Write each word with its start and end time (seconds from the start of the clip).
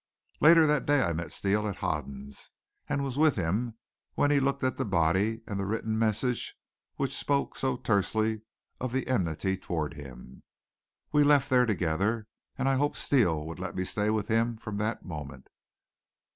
Later 0.39 0.65
that 0.65 0.87
day 0.87 1.03
I 1.03 1.13
met 1.13 1.31
Steele 1.31 1.67
at 1.67 1.75
Hoden's 1.75 2.49
and 2.89 3.03
was 3.03 3.19
with 3.19 3.35
him 3.35 3.75
when 4.15 4.31
he 4.31 4.39
looked 4.39 4.63
at 4.63 4.77
the 4.77 4.83
body 4.83 5.43
and 5.45 5.59
the 5.59 5.65
written 5.67 5.95
message 5.99 6.55
which 6.95 7.15
spoke 7.15 7.55
so 7.55 7.77
tersely 7.77 8.41
of 8.79 8.93
the 8.93 9.05
enmity 9.05 9.57
toward 9.57 9.93
him. 9.93 10.41
We 11.11 11.23
left 11.23 11.51
there 11.51 11.67
together, 11.67 12.25
and 12.57 12.67
I 12.67 12.77
hoped 12.77 12.97
Steele 12.97 13.45
would 13.45 13.59
let 13.59 13.75
me 13.75 13.83
stay 13.83 14.09
with 14.09 14.27
him 14.27 14.57
from 14.57 14.77
that 14.77 15.05
moment. 15.05 15.49